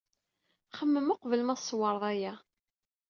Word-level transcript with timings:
Xemmem 0.77 1.07
uqbel 1.13 1.41
ma 1.45 1.55
tsewred 1.57 2.03
aya. 2.11 2.33